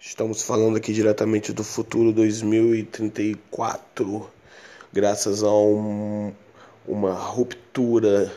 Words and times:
Estamos 0.00 0.44
falando 0.44 0.76
aqui 0.76 0.92
diretamente 0.92 1.52
do 1.52 1.64
futuro 1.64 2.12
2034, 2.12 4.30
graças 4.92 5.42
a 5.42 5.52
um, 5.52 6.32
uma 6.86 7.12
ruptura 7.12 8.32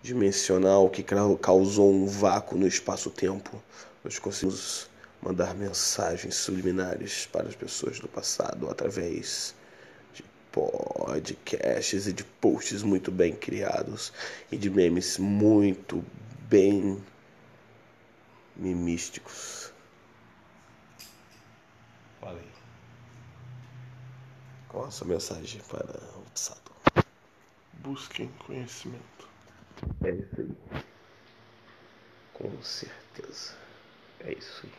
dimensional 0.00 0.88
que 0.88 1.02
causou 1.02 1.92
um 1.92 2.06
vácuo 2.06 2.56
no 2.56 2.68
espaço-tempo. 2.68 3.60
Nós 4.04 4.20
conseguimos 4.20 4.88
mandar 5.20 5.56
mensagens 5.56 6.36
subliminares 6.36 7.26
para 7.26 7.48
as 7.48 7.56
pessoas 7.56 7.98
do 7.98 8.06
passado 8.06 8.70
através 8.70 9.56
de 10.14 10.22
podcasts 10.52 12.06
e 12.06 12.12
de 12.12 12.22
posts 12.22 12.84
muito 12.84 13.10
bem 13.10 13.34
criados 13.34 14.12
e 14.52 14.56
de 14.56 14.70
memes 14.70 15.18
muito 15.18 16.04
bem 16.48 17.02
mimísticos. 18.54 19.61
Falei. 22.22 22.48
Qual 24.68 24.84
a 24.84 24.90
sua 24.92 25.08
mensagem 25.08 25.60
para 25.62 25.84
o 26.16 26.22
passado? 26.30 26.70
Busquem 27.80 28.30
conhecimento. 28.46 29.28
É 30.04 30.10
isso 30.10 30.40
aí. 30.40 30.82
Com 32.32 32.62
certeza. 32.62 33.56
É 34.20 34.34
isso 34.34 34.64
aí. 34.64 34.72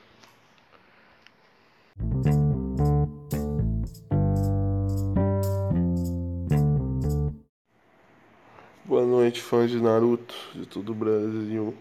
Boa 8.85 9.05
noite, 9.05 9.41
fãs 9.41 9.69
de 9.69 9.81
Naruto 9.81 10.33
de 10.55 10.65
todo 10.65 10.93
o 10.93 10.95
Brasil. 10.95 11.77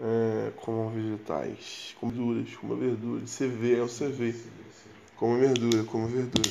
É, 0.00 0.52
comam 0.56 0.90
vegetais, 0.90 1.96
como 1.98 2.12
verduras, 2.12 2.56
como 2.56 2.76
verdura. 2.76 3.26
CV 3.26 3.76
é 3.78 3.82
o 3.82 3.88
CV. 3.88 4.34
Como 5.16 5.36
verdura, 5.38 5.82
como 5.84 6.06
verdura. 6.06 6.48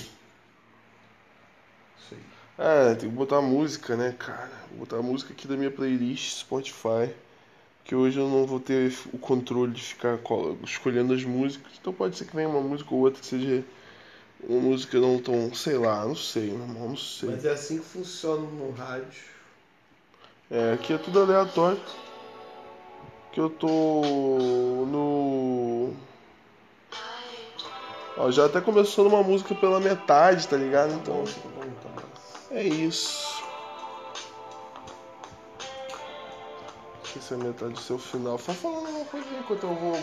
Isso 1.97 2.13
aí. 2.13 2.19
É, 2.57 2.95
tem 2.95 3.09
que 3.09 3.15
botar 3.15 3.41
música, 3.41 3.95
né, 3.95 4.13
cara? 4.17 4.51
Vou 4.69 4.79
botar 4.79 4.97
a 4.97 5.01
música 5.01 5.31
aqui 5.31 5.47
da 5.47 5.55
minha 5.55 5.71
playlist 5.71 6.39
Spotify. 6.39 7.13
Que 7.85 7.95
hoje 7.95 8.19
eu 8.19 8.27
não 8.27 8.45
vou 8.45 8.59
ter 8.59 8.91
o 9.13 9.17
controle 9.17 9.71
de 9.71 9.81
ficar 9.81 10.19
escolhendo 10.61 11.13
as 11.13 11.23
músicas. 11.23 11.71
Então 11.79 11.93
pode 11.93 12.17
ser 12.17 12.25
que 12.25 12.35
venha 12.35 12.49
uma 12.49 12.59
música 12.59 12.93
ou 12.93 12.99
outra 12.99 13.21
que 13.21 13.27
seja 13.27 13.63
uma 14.43 14.59
música 14.59 14.99
não 14.99 15.19
tão, 15.19 15.53
sei 15.53 15.77
lá, 15.77 16.05
não 16.05 16.15
sei, 16.15 16.51
meu 16.51 16.67
irmão, 16.67 16.89
não 16.89 16.97
sei. 16.97 17.29
Mas 17.29 17.45
é 17.45 17.51
assim 17.51 17.79
que 17.79 17.85
funciona 17.85 18.41
no 18.41 18.71
rádio. 18.71 19.23
É, 20.51 20.73
aqui 20.73 20.91
é 20.91 20.97
tudo 20.97 21.21
aleatório. 21.21 21.79
Que 23.37 23.41
eu 23.41 23.51
tô 23.51 23.67
no. 24.87 25.93
Ó, 28.17 28.31
já 28.31 28.47
até 28.47 28.59
começou 28.59 29.07
numa 29.07 29.21
música 29.21 29.53
pela 29.53 29.79
metade, 29.79 30.47
tá 30.47 30.57
ligado? 30.57 30.91
Então. 30.93 31.23
É 32.49 32.63
isso. 32.63 33.43
Essa 37.15 37.35
é 37.35 37.37
a 37.37 37.43
metade 37.43 37.73
do 37.73 37.79
seu 37.79 37.99
final. 37.99 38.37
Vai 38.37 38.55
falando 38.55 38.89
uma 38.89 39.05
coisa 39.05 39.27
enquanto 39.39 39.63
eu 39.65 39.75
vou 39.75 39.95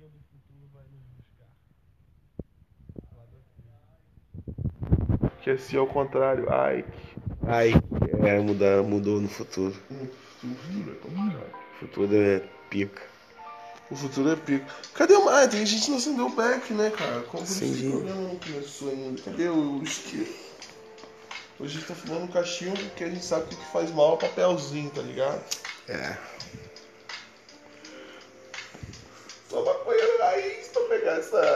vai, 0.00 0.08
de- 0.08 0.20
colocando. 3.12 3.40
Que 5.42 5.50
assim 5.50 5.76
ao 5.76 5.86
contrário. 5.86 6.50
Ai, 6.50 6.84
Ai, 7.46 7.72
é, 8.26 8.38
mudar, 8.38 8.82
mudou 8.82 9.20
no 9.20 9.28
futuro. 9.28 9.74
O 9.90 10.08
futuro 11.78 12.14
é 12.16 12.40
pica. 12.68 13.02
O 13.90 13.96
futuro 13.96 14.30
é 14.30 14.36
pico. 14.36 14.66
Cadê 14.94 15.14
o 15.14 15.24
mais? 15.24 15.48
Tem 15.48 15.64
gente 15.66 15.84
que 15.84 15.90
não 15.90 15.98
acendeu 15.98 16.26
o 16.26 16.34
back, 16.34 16.72
né, 16.72 16.90
cara? 16.90 17.22
Como 17.22 17.42
o 17.42 17.90
programa 17.90 18.20
não 18.28 18.36
começou 18.36 18.90
ainda? 18.90 19.20
Cadê 19.22 19.48
o 19.48 19.82
isqueiro? 19.82 20.32
Hoje 21.58 21.76
a 21.76 21.80
gente 21.80 21.88
tá 21.88 21.94
fumando 21.94 22.24
um 22.24 22.28
cachimbo 22.28 22.78
porque 22.78 23.04
a 23.04 23.10
gente 23.10 23.24
sabe 23.24 23.48
que 23.48 23.54
o 23.54 23.58
que 23.58 23.72
faz 23.72 23.90
mal 23.90 24.12
é 24.12 24.14
o 24.14 24.16
papelzinho, 24.16 24.90
tá 24.90 25.02
ligado? 25.02 25.42
É. 25.88 26.16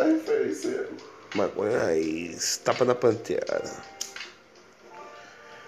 essa 0.04 0.12
referência. 0.12 0.88
Maconha 1.34 1.78
raiz, 1.78 2.58
tapa 2.58 2.84
na 2.84 2.94
pantera. 2.94 3.62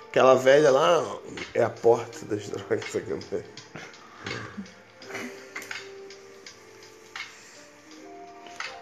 Aquela 0.08 0.34
velha 0.34 0.70
lá 0.70 1.18
é 1.54 1.62
a 1.62 1.70
porta 1.70 2.24
das 2.26 2.48
drogas 2.50 2.84
sacanagem. 2.90 3.44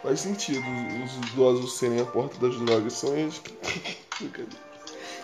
Faz 0.03 0.21
sentido 0.21 0.65
os 1.03 1.33
idosos 1.33 1.79
serem 1.79 2.01
a 2.01 2.05
porta 2.05 2.37
das 2.39 2.59
drogas. 2.61 2.93
São 2.93 3.17
eles 3.17 3.39
que. 3.39 3.55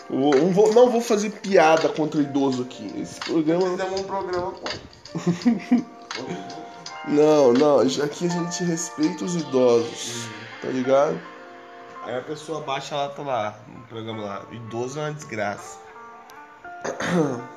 Não 0.09 0.51
vou, 0.51 0.75
não 0.75 0.91
vou 0.91 1.01
fazer 1.01 1.31
piada 1.31 1.89
contra 1.89 2.21
idoso 2.21 2.63
aqui. 2.63 2.93
Esse 3.01 3.21
programa. 3.21 3.71
Fizemos 3.71 4.01
um 4.01 4.05
programa. 4.05 4.55
Não, 7.09 7.53
não. 7.53 7.88
já 7.88 8.05
Aqui 8.05 8.27
a 8.27 8.31
gente 8.31 8.65
respeita 8.65 9.25
os 9.25 9.34
idosos. 9.34 10.28
Tá 10.61 10.69
ligado? 10.69 11.19
Aí 12.05 12.16
a 12.19 12.22
pessoa 12.22 12.61
baixa 12.61 12.97
lá, 12.97 13.09
tá 13.09 13.22
lá, 13.22 13.59
no 13.69 13.81
programa 13.83 14.25
lá. 14.25 14.43
Idoso 14.50 14.99
é 14.99 15.03
uma 15.05 15.12
desgraça. 15.12 15.78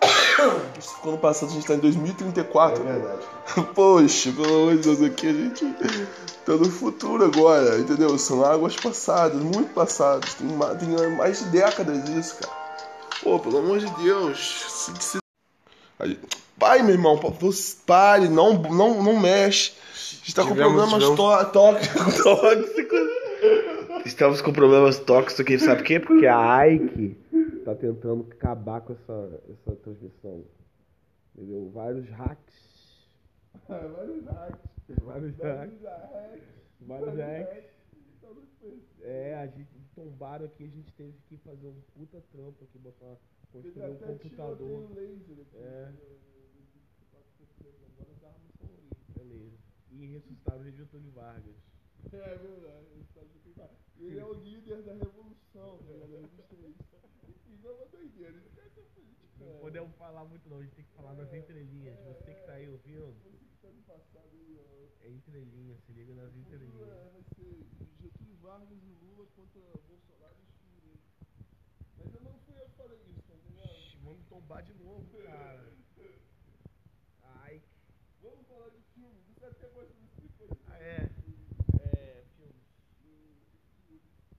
Isso 0.77 0.95
ficou 0.95 1.13
no 1.13 1.17
passado, 1.17 1.49
a 1.49 1.53
gente 1.53 1.65
tá 1.65 1.75
em 1.75 1.79
2034. 1.79 2.83
verdade. 2.83 3.21
Poxa, 3.73 4.31
pelo 4.33 4.45
amor 4.45 4.75
de 4.75 4.81
Deus, 4.83 5.01
aqui 5.01 5.27
a 5.29 5.33
gente 5.33 5.65
tá 6.45 6.53
no 6.53 6.69
futuro 6.69 7.23
agora, 7.23 7.77
entendeu? 7.79 8.17
São 8.17 8.43
águas 8.43 8.75
passadas, 8.75 9.41
muito 9.41 9.73
passadas. 9.73 10.33
Tem, 10.33 10.47
ma- 10.47 10.75
tem 10.75 10.89
mais 11.15 11.39
de 11.39 11.45
décadas 11.45 12.09
isso, 12.09 12.35
cara. 12.39 12.53
Pô, 13.23 13.39
pelo 13.39 13.59
amor 13.59 13.79
de 13.79 13.89
Deus. 14.03 14.65
Se, 14.69 14.91
se... 14.99 15.22
Pai, 16.59 16.81
meu 16.81 16.93
irmão, 16.93 17.19
pare, 17.85 18.29
não, 18.29 18.53
não, 18.53 19.03
não 19.03 19.19
mexe. 19.19 19.73
A 19.91 20.25
gente 20.25 20.35
tá 20.35 20.43
com 20.43 20.55
problemas 20.55 20.93
tivemos- 20.93 21.17
tóxicos. 21.51 22.23
tóxicos. 22.23 23.09
Estamos 24.05 24.41
com 24.41 24.53
problemas 24.53 24.99
tóxicos 24.99 25.39
aqui, 25.39 25.59
sabe 25.59 25.81
por 25.81 25.85
quê? 25.85 25.99
Porque 25.99 26.27
a 26.27 26.65
Ike 26.67 27.17
tá 27.65 27.75
tentando 27.75 28.27
acabar 28.31 28.81
com 28.81 28.93
essa, 28.93 29.41
essa 29.49 29.75
transmissão. 29.77 30.43
Entendeu? 31.35 31.71
Vários 31.73 32.07
hacks. 32.09 32.53
Vários 33.67 34.25
hacks. 34.25 34.59
Vários 35.03 35.37
hacks. 35.39 35.79
Vários 36.81 37.17
hacks. 37.17 37.73
É, 39.01 39.35
a 39.35 39.47
gente 39.47 39.67
tombaram 39.95 40.45
aqui, 40.45 40.63
a 40.63 40.67
gente 40.67 40.91
teve 40.93 41.13
que 41.27 41.37
fazer 41.37 41.67
um 41.67 41.81
puta 41.93 42.23
trampo 42.31 42.63
aqui, 42.63 42.79
botar, 42.79 43.17
construir 43.53 43.91
um 43.91 43.97
computador. 43.97 44.91
É. 45.53 45.93
Agora 47.85 48.11
as 48.11 48.23
armas 48.23 48.51
são 48.57 48.67
aí, 48.67 48.89
beleza. 49.15 49.57
E 49.91 50.05
ressuscitaram 50.07 50.61
o 50.61 50.71
Getúlio 50.71 51.11
Vargas. 51.11 51.55
É 52.11 52.35
verdade, 52.37 52.87
ele 53.97 54.19
é 54.19 54.25
o 54.25 54.33
líder 54.33 54.81
da 54.83 54.93
revolução, 54.93 55.77
ligado? 55.77 56.11
Da 56.11 56.19
resistência. 56.19 56.99
Isso 57.47 57.67
é 57.67 57.71
uma 57.71 57.85
doideira, 57.85 58.35
ele 58.35 58.49
quer 58.49 58.69
ser 58.71 58.81
político. 58.93 59.23
Não 59.39 59.59
podemos 59.59 59.95
falar 59.95 60.25
muito 60.25 60.49
não, 60.49 60.57
a 60.57 60.63
gente 60.63 60.75
tem 60.75 60.85
que 60.85 60.91
falar 60.93 61.13
nas 61.13 61.33
entrelinhas. 61.33 61.97
Você 61.99 62.33
que 62.33 62.41
tá 62.45 62.53
aí 62.53 62.67
ouvindo, 62.69 63.13
Você 63.23 63.29
que 63.29 63.57
tá 63.61 63.69
no 63.69 63.81
passado 63.83 64.29
aí, 64.33 64.59
ó. 64.59 65.05
é 65.05 65.09
entrelinha, 65.09 65.77
se 65.85 65.91
liga 65.93 66.13
nas 66.15 66.35
entrelinhas. 66.35 66.89
É, 66.89 67.09
vai 67.13 67.23
ser 67.35 67.65
Getúlio 68.01 68.35
Vargas 68.41 68.83
e 68.83 68.91
Lula 69.05 69.25
contra 69.35 69.61
Bolsonaro 69.87 70.35
e 70.41 70.45
Chile. 70.59 70.99
Mas 71.97 72.13
eu 72.13 72.21
não 72.21 72.37
fui 72.39 72.59
eu 72.59 72.65
que 72.65 72.75
falei 72.75 72.99
isso, 73.07 73.23
tá 73.27 73.35
ligado? 73.35 73.69
Ixi, 73.69 73.91
Vamos 74.03 74.25
tombar 74.27 74.61
de 74.63 74.73
novo, 74.73 75.05
cara. 75.23 75.73
Ai, 77.23 77.61
Vamos 78.23 78.47
falar 78.47 78.69
de 78.69 78.81
filme, 78.95 79.21
você 79.27 79.45
até 79.45 79.67
gosta 79.67 79.93
desse 79.95 80.21
tipo 80.21 80.47
de 80.47 80.61
ah, 80.71 80.77
é. 80.79 81.09
É, 81.91 82.23
filmes. 82.37 82.63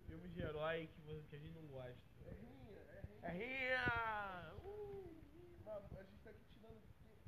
Filmes 0.07 0.33
de 0.33 0.41
herói 0.41 0.89
que, 0.95 1.23
que 1.29 1.37
a 1.37 1.39
gente 1.39 1.53
não 1.53 1.67
gosta. 1.67 2.01
É 2.25 2.33
rinha, 2.33 2.81
é 2.81 3.03
rinha. 3.03 3.29
É 3.29 3.31
rinha! 3.31 4.55
Uh! 4.65 5.15
Mano, 5.67 5.87
a 5.99 6.03
gente 6.03 6.19
tá 6.23 6.31
aqui 6.31 6.47
tirando 6.55 6.81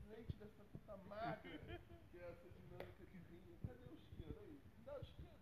leite 0.09 0.33
dessa 0.39 0.65
puta 0.65 0.97
máquina, 1.09 1.59
que 2.11 2.19
é 2.19 2.25
essa 2.25 2.49
dinâmica 2.49 3.05
de 3.05 3.19
rinha. 3.19 3.59
Cadê 3.67 3.85
o 3.85 3.95
isqueiro 3.95 4.39
aí? 4.41 4.59
Dá 4.87 4.95
o 4.95 5.03
isqueiro. 5.03 5.37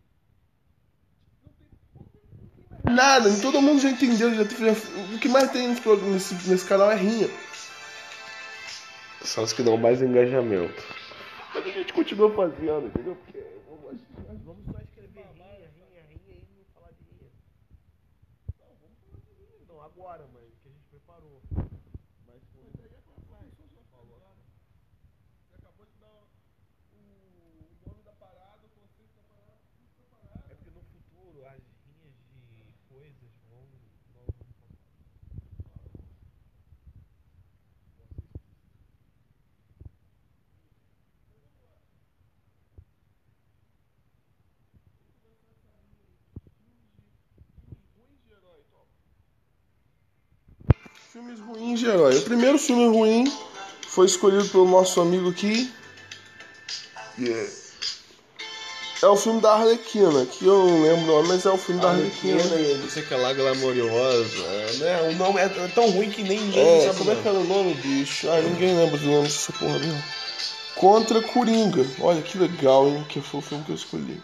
Não 1.44 1.52
tem, 1.52 1.68
não 1.94 2.06
tem 2.06 2.22
ninguém 2.42 2.66
mais 2.68 2.82
Nada, 2.94 3.28
todo 3.42 3.60
mundo 3.60 3.80
já 3.80 3.90
entendeu. 3.90 4.32
Já, 4.34 4.42
o 4.42 5.18
que 5.18 5.28
mais 5.28 5.50
tem 5.50 5.68
nesse, 5.68 6.34
nesse 6.48 6.64
canal 6.64 6.90
é 6.90 6.96
rinha. 6.96 7.28
São 9.22 9.42
os 9.42 9.52
que 9.52 9.62
dão 9.62 9.76
mais 9.76 10.00
engajamento. 10.00 10.82
Mas 11.54 11.66
a 11.66 11.70
gente 11.70 11.92
continua 11.92 12.30
fazendo, 12.34 12.86
entendeu? 12.86 13.16
Porque 13.16 13.42
vamos, 13.68 14.00
vamos 14.44 14.64
só 14.66 14.78
escrever 14.80 15.26
rinha, 15.34 15.70
rinha, 15.74 16.02
rinha 16.08 16.34
e 16.34 16.46
não 16.56 16.64
falar 16.74 16.90
de 16.92 17.02
rinha. 17.08 17.30
Não, 18.60 18.68
vamos 18.82 18.98
falar 19.00 19.20
de 19.22 19.32
rinha. 19.42 19.64
Não, 19.68 19.82
agora, 19.82 20.24
mas 20.34 20.44
que 20.62 20.68
a 20.68 20.72
gente 20.72 20.86
preparou. 20.90 21.40
Mas 22.26 22.42
foi. 22.52 22.64
Você 25.40 25.56
acabou 25.56 25.86
de 25.86 25.96
dar 26.00 26.26
o 26.92 27.88
nome 27.88 28.02
da 28.04 28.12
parada, 28.12 28.60
o 28.66 28.70
conceito 28.80 29.14
da 29.16 29.24
parada, 29.24 30.46
É 30.50 30.54
porque 30.54 30.70
no 30.70 30.82
futuro 30.92 31.46
as 31.46 31.62
rinhas 31.86 32.14
de 32.28 32.44
coisas 32.88 33.30
vão. 33.48 33.66
vão 34.12 34.28
Filmes 51.14 51.38
ruins 51.38 51.78
de 51.78 51.86
herói. 51.86 52.16
O 52.18 52.22
primeiro 52.22 52.58
filme 52.58 52.88
ruim 52.88 53.32
foi 53.86 54.04
escolhido 54.04 54.48
pelo 54.48 54.68
nosso 54.68 55.00
amigo 55.00 55.30
aqui. 55.30 55.72
Yeah. 57.16 57.48
É 59.00 59.06
o 59.06 59.14
filme 59.14 59.40
da 59.40 59.52
Arlequina, 59.52 60.26
que 60.26 60.44
eu 60.44 60.66
não 60.66 60.82
lembro 60.82 61.04
o 61.04 61.06
nome, 61.06 61.28
mas 61.28 61.46
é 61.46 61.50
o 61.50 61.56
filme 61.56 61.80
da 61.80 61.90
Arlequina. 61.90 62.42
Arlequina 62.42 62.78
não 62.78 62.90
sei 62.90 63.04
que 63.04 63.14
lá, 63.14 63.32
glamoriosa. 63.32 64.48
Né? 64.80 65.10
O 65.10 65.14
nome 65.14 65.40
é 65.40 65.48
tão 65.72 65.88
ruim 65.88 66.10
que 66.10 66.24
nem 66.24 66.40
ninguém 66.40 66.78
É, 66.78 66.86
sabe. 66.86 66.98
como 66.98 67.10
é 67.12 67.14
que 67.14 67.28
era 67.28 67.38
o 67.38 67.44
nome, 67.44 67.74
bicho? 67.74 68.28
Ah, 68.28 68.40
ninguém 68.40 68.76
lembra 68.76 68.98
do 68.98 69.06
nome 69.06 69.28
dessa 69.28 69.52
porra 69.52 69.78
mesmo. 69.78 70.02
Contra 70.74 71.22
Coringa. 71.22 71.86
Olha 72.00 72.22
que 72.22 72.36
legal, 72.36 72.88
hein? 72.88 73.06
Que 73.08 73.20
foi 73.20 73.38
o 73.38 73.42
filme 73.44 73.62
que 73.62 73.70
eu 73.70 73.76
escolhi. 73.76 74.20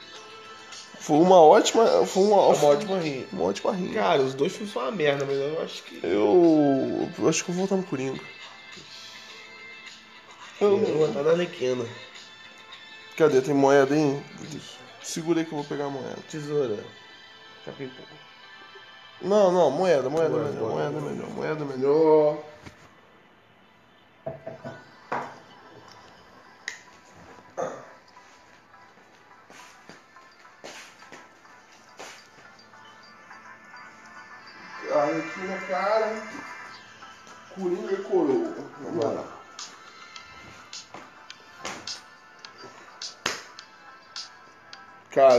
Foi 1.00 1.16
uma 1.16 1.40
ótima. 1.40 2.06
Foi 2.06 2.22
uma, 2.24 2.36
uma 2.48 2.66
ótima 2.66 2.98
rinha. 2.98 3.26
uma 3.32 3.44
ótima 3.44 3.72
rinha. 3.72 3.94
Cara, 3.94 4.20
os 4.20 4.34
dois 4.34 4.52
filmes 4.52 4.70
são 4.70 4.82
uma 4.82 4.90
merda, 4.92 5.24
mas 5.24 5.34
eu 5.34 5.62
acho 5.62 5.82
que. 5.82 5.98
Eu, 6.02 7.08
eu 7.18 7.28
acho 7.28 7.42
que 7.42 7.50
eu 7.50 7.54
vou 7.54 7.66
voltar 7.66 7.76
no 7.82 7.88
Coringa. 7.88 8.20
Eu 10.60 10.76
vou 10.76 11.06
botar 11.08 11.22
na 11.22 11.30
Arlequina. 11.30 11.86
Cadê? 13.16 13.40
Tem 13.40 13.54
moeda 13.54 13.94
aí? 13.94 14.22
Segura 15.02 15.40
aí 15.40 15.46
que 15.46 15.52
eu 15.52 15.56
vou 15.56 15.66
pegar 15.66 15.86
a 15.86 15.90
moeda. 15.90 16.18
Tesoura. 16.30 16.84
Capim 17.64 17.90
Não, 19.22 19.50
não, 19.50 19.70
moeda, 19.70 20.10
moeda 20.10 20.28
Moeda, 20.28 20.50
melhor, 20.50 20.70
moeda. 20.70 20.90
moeda 20.90 21.00
melhor, 21.00 21.30
moeda 21.30 21.64
melhor. 21.64 22.38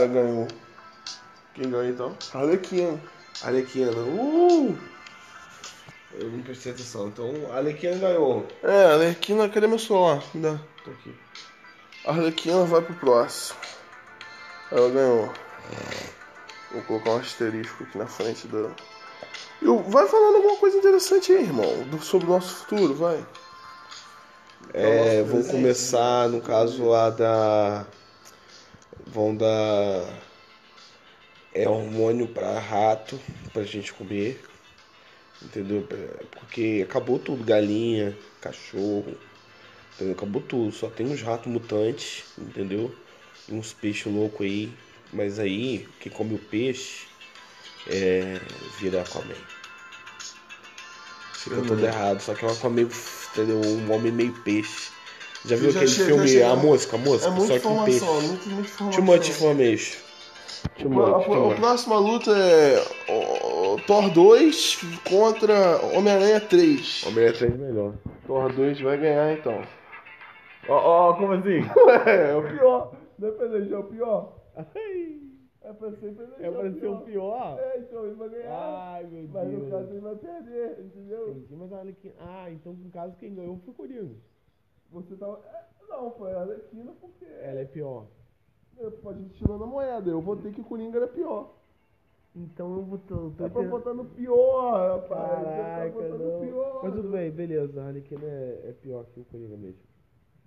Cara, 0.02 0.06
ganhou. 0.08 0.48
Quem 1.54 1.70
ganhou 1.70 1.86
então? 1.86 2.16
Arlequina. 2.34 3.00
Arlequina. 3.42 3.92
Uh! 3.92 4.76
Eu 6.18 6.28
não 6.30 6.42
prestei 6.42 6.72
atenção. 6.72 7.08
Então, 7.08 7.32
Arlequina 7.52 7.96
ganhou. 7.96 8.46
É, 8.62 8.86
Arlequina, 8.86 9.48
cadê 9.48 9.66
meu 9.66 9.78
celular? 9.78 10.22
Me 10.34 10.42
dá. 10.42 10.58
Tô 10.84 10.90
aqui. 10.90 11.14
Arlequina 12.04 12.64
vai 12.64 12.82
pro 12.82 12.94
próximo. 12.94 13.58
Ela 14.72 14.90
ganhou. 14.90 15.32
Vou 16.72 16.82
colocar 16.82 17.10
um 17.10 17.18
asterisco 17.18 17.84
aqui 17.84 17.98
na 17.98 18.06
frente 18.06 18.46
dela. 18.48 18.74
Eu, 19.60 19.78
vai 19.84 20.08
falando 20.08 20.36
alguma 20.36 20.56
coisa 20.56 20.78
interessante 20.78 21.30
aí, 21.32 21.42
irmão. 21.44 21.84
do- 21.84 22.02
sobre 22.02 22.26
o 22.26 22.30
nosso 22.30 22.56
futuro, 22.56 22.94
vai. 22.94 23.24
É, 24.74 24.96
Nosso 25.18 25.24
vão 25.30 25.34
presente, 25.34 25.50
começar, 25.52 26.28
no 26.28 26.40
caso, 26.40 26.92
a 26.92 27.10
dar. 27.10 27.86
Vão 29.12 29.36
dar. 29.36 30.22
É 31.54 31.68
hormônio 31.68 32.26
pra 32.26 32.58
rato, 32.58 33.20
pra 33.52 33.62
gente 33.62 33.92
comer. 33.92 34.42
Entendeu? 35.42 35.86
Porque 36.30 36.80
acabou 36.82 37.18
tudo, 37.18 37.44
galinha, 37.44 38.16
cachorro. 38.40 39.14
Entendeu? 39.94 40.14
Acabou 40.14 40.40
tudo. 40.40 40.72
Só 40.72 40.88
tem 40.88 41.06
uns 41.06 41.20
ratos 41.20 41.52
mutantes, 41.52 42.24
entendeu? 42.38 42.94
E 43.46 43.52
uns 43.52 43.74
peixes 43.74 44.10
loucos 44.10 44.46
aí. 44.46 44.72
Mas 45.12 45.38
aí, 45.38 45.86
quem 46.00 46.10
come 46.10 46.34
o 46.34 46.38
peixe 46.38 47.06
é, 47.86 48.40
vira 48.78 49.02
Aquaman. 49.02 49.34
Fica 51.34 51.60
todo 51.60 51.84
errado. 51.84 52.22
Só 52.22 52.34
que 52.34 52.46
é 52.46 52.48
um 52.48 52.52
Aquaman, 52.52 52.88
entendeu? 53.30 53.60
Um 53.60 53.92
homem 53.92 54.10
meio 54.10 54.32
peixe. 54.42 54.90
Já 55.44 55.56
viu 55.56 55.70
Já 55.70 55.80
aquele 55.80 55.90
chega, 55.92 56.08
filme 56.08 56.28
chega. 56.28 56.50
A 56.50 56.56
Mosca? 56.56 56.96
A 56.96 56.98
Mosca? 56.98 57.26
É 57.26 57.30
muita 57.30 57.46
só 57.54 57.60
que 57.60 57.66
um 57.66 57.84
peixe. 57.84 57.96
informação, 58.04 58.28
muito, 58.28 58.48
muita 58.48 58.68
informação. 58.68 58.90
Too 58.90 59.04
much 59.04 59.28
information. 59.30 59.98
Too 60.78 60.86
A, 60.86 60.94
much, 60.94 61.24
too 61.24 61.34
a 61.34 61.38
much. 61.48 61.56
próxima 61.60 61.98
luta 61.98 62.30
é 62.30 62.76
Thor 63.86 64.10
2 64.10 64.80
contra 65.08 65.80
Homem-Aranha 65.96 66.40
3. 66.40 67.04
Homem-Aranha 67.06 67.32
3 67.38 67.56
melhor. 67.58 67.94
Thor 68.26 68.52
2 68.52 68.80
vai 68.80 68.98
ganhar 68.98 69.32
então. 69.36 69.60
Ó, 70.68 70.74
ó, 71.10 71.14
como 71.14 71.32
assim? 71.32 71.60
É, 72.06 72.30
é 72.30 72.36
o 72.36 72.42
pior. 72.42 72.94
Não 73.18 73.28
é 73.28 73.32
pra 73.32 73.46
eleger 73.46 73.78
o 73.78 73.84
pior? 73.84 74.38
É 75.64 75.72
pra 75.72 75.90
ser 75.92 76.14
É 76.40 76.50
pra 76.50 76.70
ser 76.72 76.86
o 76.86 76.96
pior? 76.98 77.58
É, 77.58 77.78
então 77.78 78.04
ele 78.04 78.14
vai 78.14 78.28
ganhar. 78.28 78.92
Ai, 78.94 79.04
meu 79.10 79.28
mas 79.32 79.48
no 79.48 79.58
Deus. 79.60 79.70
caso 79.70 79.90
ele 79.90 80.00
vai 80.00 80.14
perder, 80.16 80.76
entendeu? 80.84 81.30
Entendi, 81.30 81.54
mas 81.56 81.72
olha 81.72 81.92
que... 81.92 82.12
Ah, 82.20 82.46
então 82.50 82.72
no 82.74 82.90
caso 82.90 83.14
quem 83.18 83.34
ganhou 83.34 83.58
foi 83.64 83.72
o 83.72 83.76
Coringa. 83.76 84.14
Você 84.92 85.16
tava. 85.16 85.40
é, 85.52 85.64
não, 85.88 86.10
foi 86.12 86.32
a 86.32 86.40
Arlequina 86.40 86.92
porque. 87.00 87.24
Ela 87.24 87.60
é 87.60 87.64
pior. 87.64 88.06
É, 88.78 88.86
a 88.86 89.12
gente 89.12 89.34
tirou 89.34 89.62
a 89.62 89.66
moeda. 89.66 90.10
Eu 90.10 90.20
votei 90.20 90.52
que 90.52 90.60
o 90.60 90.64
Coringa 90.64 90.98
era 90.98 91.08
pior. 91.08 91.54
Então 92.34 92.74
eu 92.76 92.82
vou... 92.82 92.98
Tô, 92.98 93.30
tô 93.30 93.44
É 93.44 93.48
pra 93.48 93.62
votar 93.62 93.94
no 93.94 94.06
pior, 94.06 95.00
rapaz. 95.00 95.44
Caraca, 95.44 96.08
não. 96.08 96.40
pior. 96.40 96.80
Mas 96.82 96.94
tudo 96.94 97.08
bem, 97.10 97.30
beleza. 97.30 97.82
A 97.82 97.86
Arlequina 97.88 98.24
é, 98.24 98.60
é 98.68 98.72
pior 98.80 99.04
que 99.12 99.20
o 99.20 99.24
Coringa 99.24 99.56
mesmo. 99.56 99.80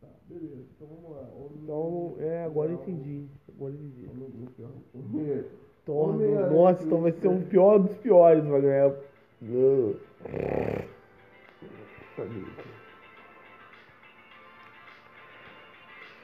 Tá, 0.01 0.07
beleza, 0.27 0.65
então 0.75 0.87
vamos 0.87 1.15
lá. 1.15 1.29
Então, 1.61 2.15
é, 2.19 2.43
agora 2.43 2.71
eu 2.71 2.75
entendi. 2.75 3.27
Agora 3.49 3.73
eu 3.73 3.85
entendi. 3.85 5.45
Thor, 5.85 6.09
Homem-Aranha. 6.09 6.49
nossa, 6.49 6.83
então 6.83 7.01
vai 7.01 7.11
ser 7.11 7.27
o 7.27 7.41
pior 7.45 7.77
dos 7.77 7.95
piores, 7.97 8.43
vai 8.45 8.61
ganhar. 8.61 8.95
Não. 9.39 9.95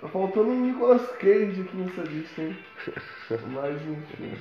Tá 0.01 0.07
faltando 0.07 0.49
um 0.49 0.65
Nicolas 0.65 1.07
Cage 1.17 1.61
aqui 1.61 1.77
nessa 1.77 2.01
lista, 2.01 2.41
hein? 2.41 2.57
Mas 3.53 3.75
enfim. 3.75 4.33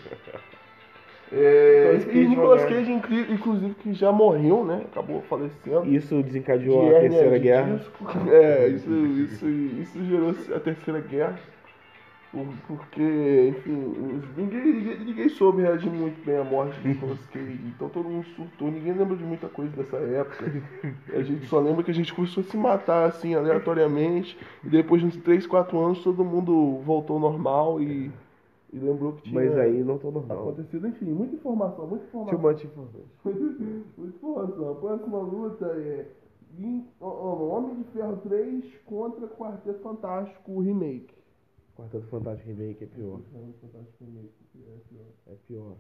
É, 1.33 1.93
Nicolas 1.93 2.03
e 2.03 2.07
Cage 2.07 2.29
Nicolas 2.29 2.65
Cage, 2.65 2.93
inclusive, 3.33 3.75
que 3.75 3.93
já 3.93 4.11
morreu, 4.11 4.65
né? 4.65 4.83
Acabou 4.91 5.23
falecendo. 5.29 5.87
Isso 5.87 6.23
desencadeou 6.23 6.89
De 6.89 6.97
a 6.97 7.01
Terceira 7.01 7.39
de 7.39 7.45
Guerra. 7.45 7.77
disco. 7.77 8.05
É, 8.33 8.69
isso, 8.69 8.91
isso, 8.91 9.49
isso 9.49 10.05
gerou 10.07 10.35
a 10.57 10.61
Terceira 10.61 11.01
Guerra. 11.01 11.39
Por- 12.33 12.47
Porque, 12.69 13.49
enfim, 13.49 14.23
ninguém, 14.37 14.65
ninguém, 14.73 14.99
ninguém 15.05 15.29
soube 15.31 15.63
reagir 15.63 15.91
muito 15.91 16.25
bem 16.25 16.37
à 16.37 16.45
morte 16.45 16.81
do 16.81 16.89
Nicolas 16.89 17.19
Cage. 17.27 17.61
Então 17.75 17.89
todo 17.89 18.09
mundo 18.09 18.25
surtou, 18.37 18.71
ninguém 18.71 18.93
lembra 18.93 19.17
de 19.17 19.25
muita 19.25 19.49
coisa 19.49 19.71
dessa 19.77 19.97
época. 19.97 20.45
A 21.13 21.23
gente 21.23 21.47
só 21.47 21.59
lembra 21.59 21.83
que 21.83 21.91
a 21.91 21.95
gente 21.95 22.15
começou 22.15 22.43
a 22.43 22.45
se 22.45 22.57
matar 22.57 23.09
assim, 23.09 23.35
aleatoriamente. 23.35 24.39
E 24.65 24.69
depois 24.69 25.01
de 25.01 25.09
uns 25.09 25.17
3, 25.17 25.45
4 25.47 25.77
anos 25.79 26.05
todo 26.05 26.25
mundo 26.25 26.79
voltou 26.85 27.17
ao 27.17 27.21
normal 27.21 27.83
e, 27.83 28.13
e 28.73 28.79
lembrou 28.79 29.15
que 29.15 29.23
tinha 29.23 29.35
Mas 29.35 29.59
aí 29.59 29.83
não 29.83 29.99
tô 29.99 30.13
normal. 30.13 30.51
acontecido. 30.51 30.87
Enfim, 30.87 31.07
muita 31.07 31.35
informação, 31.35 31.85
muita 31.89 32.05
Too 32.07 32.23
informação. 32.23 32.39
much 32.53 32.65
information. 32.65 33.11
Muita 33.99 34.17
informação. 34.17 34.71
A 34.71 34.75
próxima 34.77 35.19
luta 35.19 35.67
é 35.67 36.07
Homem 37.01 37.75
de 37.77 37.85
Ferro 37.93 38.17
3 38.23 38.65
contra 38.87 39.27
Quarteto 39.27 39.81
Fantástico 39.83 40.61
remake. 40.61 41.19
Quarteto 41.81 42.07
Fantástico 42.09 42.49
Remake 42.51 42.85
é 42.85 42.87
pior. 42.87 43.21
Fantástico 43.61 44.05
remake, 44.05 44.35
é 44.43 44.59
pior. 44.89 45.07
É 45.27 45.35
pior. 45.47 45.77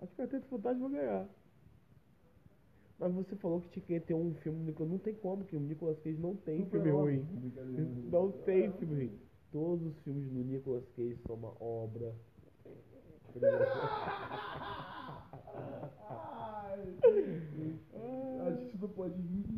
Acho 0.00 0.14
que 0.14 0.22
o 0.22 0.26
Quarteto 0.26 0.46
Fantástico 0.48 0.88
vai 0.88 1.00
ganhar. 1.00 1.28
Mas 2.98 3.12
você 3.14 3.36
falou 3.36 3.60
que 3.60 3.68
tinha 3.80 4.00
que 4.00 4.06
ter 4.06 4.14
um 4.14 4.34
filme. 4.34 4.74
Não 4.78 4.98
tem 4.98 5.14
como, 5.14 5.44
que 5.44 5.56
o 5.56 5.60
Nicolas 5.60 5.98
Cage 6.00 6.18
não 6.18 6.36
tem 6.36 6.66
filme 6.66 6.90
ruim. 6.90 7.26
Não 8.10 8.32
tem 8.32 8.72
filme 8.72 8.94
ruim. 8.94 9.18
Todos 9.52 9.86
os 9.86 9.98
filmes 10.00 10.30
do 10.30 10.44
Nicolas 10.44 10.84
Cage 10.94 11.16
são 11.26 11.36
uma 11.36 11.54
obra 11.62 12.14
A 18.40 18.50
gente 18.50 18.78
não 18.80 18.88
pode 18.88 19.20
rir 19.20 19.57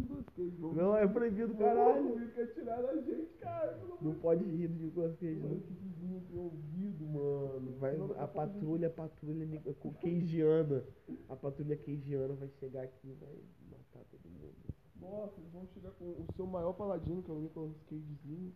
Não, 0.75 0.97
é 0.97 1.07
proibido, 1.07 1.55
caralho. 1.55 2.19
Fica 2.19 2.47
tirar 2.49 2.83
da 2.83 2.97
gente, 3.01 3.33
cara. 3.41 3.79
Não 4.01 4.15
pode 4.15 4.45
rir 4.45 4.69
do 4.69 4.85
Nicolas 4.85 5.17
Cage, 5.17 5.41
Mano, 5.41 5.55
não. 5.55 5.61
que 5.61 5.73
vizinho 5.75 6.23
ouvido, 6.35 7.05
mano. 7.07 7.77
Vai, 7.79 7.97
Não, 7.97 8.13
a 8.21 8.27
patrulha, 8.27 8.89
a 8.89 8.91
patrulha 8.91 9.61
com 9.79 9.93
Cageana. 9.95 10.85
A 11.29 11.37
patrulha 11.37 11.77
Cageana 11.77 12.35
vai 12.35 12.49
chegar 12.61 12.83
aqui 12.83 13.09
e 13.09 13.15
vai 13.15 13.37
matar 13.71 14.05
todo 14.11 14.29
mundo. 14.29 14.55
Nossa, 15.01 15.41
eles 15.41 15.51
vão 15.53 15.67
chegar 15.75 15.91
com 15.93 16.05
o 16.05 16.27
seu 16.37 16.47
maior 16.47 16.73
paladino, 16.75 17.23
que 17.23 17.31
é 17.31 17.35
o 17.35 17.41
Nicolas 17.41 17.73
Cagezinho. 17.89 18.53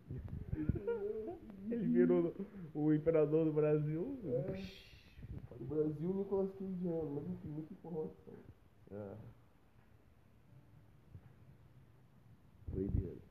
Ele 1.69 1.85
virou 1.85 2.33
o 2.73 2.93
imperador 2.93 3.45
do 3.45 3.53
Brasil. 3.53 4.19
É. 4.25 4.95
O 5.59 5.65
Brasil, 5.65 6.13
Nicolas 6.13 6.51
Cageano, 6.53 7.15
mas 7.15 7.27
enfim, 7.29 7.47
muita 7.49 7.73
informação. 7.73 8.33
Ah. 8.91 9.17
Doideira. 12.67 13.25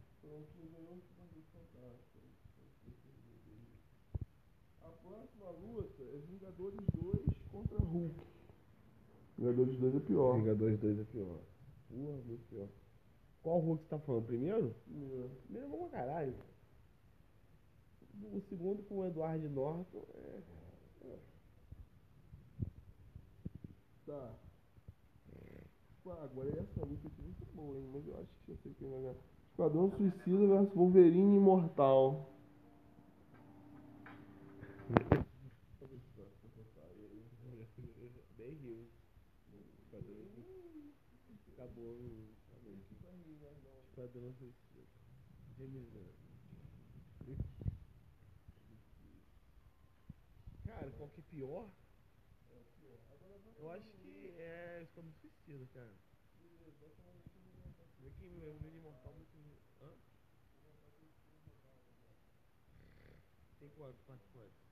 A 5.05 5.09
próxima 5.09 5.51
luta 5.51 6.03
é 6.03 6.19
Vingadores 6.29 6.81
2 6.95 7.21
contra 7.53 7.79
Hulk. 7.79 8.15
Vingadores 9.37 9.79
2 9.79 9.95
é 9.97 10.01
pior. 10.01 10.37
Vingadores 10.37 10.81
2 10.81 10.99
é 10.99 11.05
pior. 11.05 11.39
Porra, 11.89 12.23
muito 12.27 12.49
pior. 12.49 12.69
Qual 13.43 13.59
Hulk 13.59 13.83
você 13.83 13.89
tá 13.91 13.99
falando? 13.99 14.27
Primeiro? 14.27 14.75
É. 14.89 15.29
Primeiro 15.45 15.67
é 15.67 15.69
bom 15.69 15.89
pra 15.89 15.99
caralho. 15.99 16.35
O 18.33 18.41
segundo 18.49 18.83
com 18.85 18.99
o 18.99 19.07
Edward 19.07 19.47
Norton 19.49 20.05
é. 20.15 20.41
Tá. 24.07 24.35
Ah, 26.07 26.25
agora 26.25 26.49
essa 26.51 26.85
luta 26.85 27.09
aqui 27.09 27.21
é 27.21 27.25
muito 27.25 27.47
boa, 27.55 27.79
hein? 27.79 27.91
Mas 27.93 28.07
eu 28.07 28.19
acho 28.21 28.29
que 28.45 28.53
eu 28.53 28.57
sei 28.63 28.75
quem 28.75 28.91
vai 28.91 29.01
ganhar. 29.01 29.17
Esquadrão 29.51 29.91
Suicida 29.91 30.47
versus 30.47 30.75
Wolverine 30.75 31.37
Imortal. 31.37 32.34
Acabou. 41.57 41.97
Gunn. 47.25 47.39
Cara, 50.67 50.91
qual 50.99 51.09
que 51.09 51.21
é 51.21 51.25
pior? 51.31 51.71
Eu 53.59 53.71
acho 53.71 53.89
que 53.97 54.27
é 54.37 54.83
Esquadrão 54.83 55.13
Suicida, 55.15 55.67
cara. 55.73 55.95
Vê 58.01 58.11
que 58.11 58.27
o 58.27 58.61
Mini 58.61 58.81
Mortal 58.81 59.15
muito. 59.15 59.33
Hã? 59.81 59.91
Tem 63.59 63.71
quanto? 63.71 63.97
Quanto? 64.05 64.23
Quanto? 64.33 64.64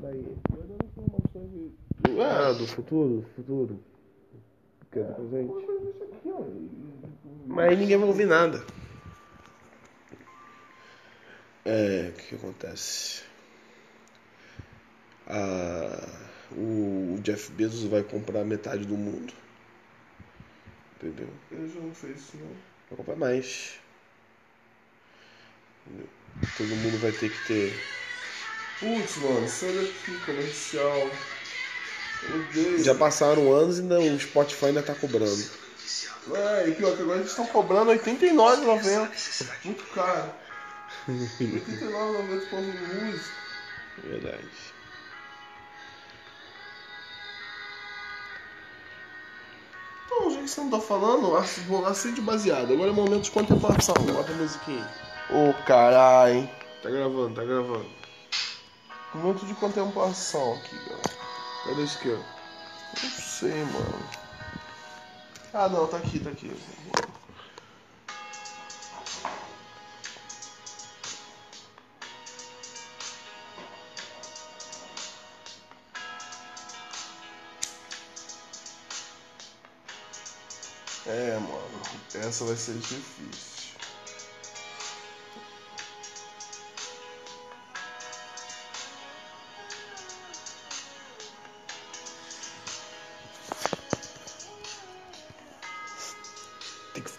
Daí. 0.00 0.36
Vai 0.50 0.66
dando 0.66 0.84
informações 0.84 1.50
aí. 1.54 2.20
Ah, 2.20 2.52
do 2.52 2.66
futuro? 2.66 3.22
Do 3.22 3.28
futuro. 3.28 3.80
Que 4.92 4.98
é 4.98 5.02
do 5.02 5.14
presente? 5.14 5.48
Pô, 5.48 6.44
mas 7.46 7.68
aí 7.70 7.76
ninguém 7.76 7.96
vai 7.96 8.08
ouvir 8.08 8.26
nada. 8.26 8.64
É, 11.64 12.10
o 12.10 12.12
que, 12.12 12.28
que 12.28 12.34
acontece? 12.34 13.22
Ah, 15.26 16.28
o 16.52 17.18
Jeff 17.22 17.50
Bezos 17.52 17.84
vai 17.84 18.02
comprar 18.02 18.44
metade 18.44 18.84
do 18.84 18.96
mundo. 18.96 19.32
Entendeu? 20.96 21.28
Ele 21.50 21.68
já 21.68 21.80
não 21.80 21.94
fez 21.94 22.18
isso, 22.18 22.36
não. 22.36 22.48
Vai 22.90 22.96
comprar 22.98 23.16
mais. 23.16 23.78
Todo 26.56 26.76
mundo 26.76 27.00
vai 27.00 27.12
ter 27.12 27.30
que 27.30 27.46
ter. 27.46 27.80
Putz, 28.80 29.16
mano, 29.18 29.48
sai 29.48 29.72
daqui, 29.72 30.18
comercial. 30.24 31.10
Eu 32.28 32.40
odeio. 32.40 32.84
Já 32.84 32.94
passaram 32.94 33.52
anos 33.52 33.78
e 33.78 33.82
ainda 33.82 34.00
o 34.00 34.20
Spotify 34.20 34.66
ainda 34.66 34.82
tá 34.82 34.94
cobrando. 34.94 35.44
É, 36.34 36.68
e 36.68 36.74
pior 36.74 36.96
que 36.96 37.02
agora 37.02 37.18
eles 37.18 37.30
estão 37.30 37.46
cobrando 37.46 37.92
R$ 37.92 37.98
89,90. 37.98 39.46
Muito 39.64 39.84
caro. 39.92 40.32
R$ 41.06 41.12
89,90 41.12 42.48
por 42.48 42.60
música. 42.60 43.34
Verdade. 44.02 44.48
Então, 50.06 50.30
já 50.30 50.40
que 50.40 50.48
você 50.48 50.60
não 50.60 50.70
tá 50.70 50.80
falando, 50.80 51.36
acende 51.86 52.20
baseado. 52.20 52.72
Agora 52.72 52.90
é 52.90 52.94
momento 52.94 53.24
de 53.24 53.30
contemplação. 53.30 53.94
Bota 53.94 54.32
a 54.32 54.36
musiquinha. 54.36 55.03
Ô, 55.30 55.52
caralho. 55.64 56.34
hein? 56.34 56.50
Tá 56.82 56.90
gravando, 56.90 57.34
tá 57.34 57.44
gravando. 57.44 57.90
Momento 59.14 59.46
de 59.46 59.54
contemplação 59.54 60.54
aqui, 60.54 60.76
galera. 60.76 61.02
Cadê 61.64 61.82
esse 61.82 61.96
aqui, 61.98 62.10
ó? 62.10 62.16
Não 63.02 63.10
sei, 63.10 63.64
mano. 63.64 64.10
Ah, 65.52 65.68
não, 65.68 65.86
tá 65.86 65.96
aqui, 65.96 66.18
tá 66.18 66.30
aqui. 66.30 66.52
É, 81.06 81.38
mano. 81.38 81.82
Essa 82.14 82.44
vai 82.44 82.56
ser 82.56 82.74
difícil. 82.74 83.53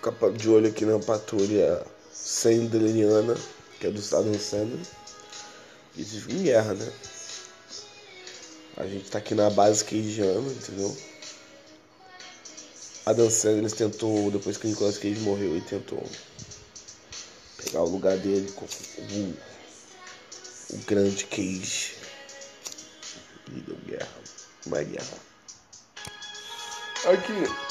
Ficar 0.06 0.32
de 0.32 0.50
olho 0.50 0.68
aqui 0.68 0.86
na 0.86 1.00
patrulha 1.00 1.84
Sandleriana, 2.12 3.36
que 3.80 3.88
é 3.88 3.92
do 3.92 4.00
Adam 4.16 4.38
Sandler. 4.38 4.86
E 5.98 6.02
em 6.02 6.44
guerra, 6.44 6.74
né? 6.74 6.92
A 8.78 8.86
gente 8.86 9.10
tá 9.10 9.18
aqui 9.18 9.34
na 9.34 9.50
base 9.50 9.84
queijana, 9.84 10.52
entendeu? 10.52 10.96
Adam 13.06 13.30
Sandler 13.30 13.72
tentou, 13.72 14.30
depois 14.30 14.58
que 14.58 14.68
o 14.68 14.70
Nicolas 14.70 14.98
Cage 14.98 15.20
morreu, 15.22 15.52
ele 15.52 15.62
tentou 15.62 16.04
pegar 17.64 17.82
o 17.82 17.90
lugar 17.90 18.18
dele 18.18 18.52
com 18.52 18.66
o, 18.66 19.34
o 20.72 20.78
grande 20.86 21.26
Cage. 21.26 21.96
E 23.48 23.60
deu 23.62 23.78
guerra. 23.86 24.10
Uma 24.66 24.84
guerra. 24.84 25.18
Aqui. 27.06 27.65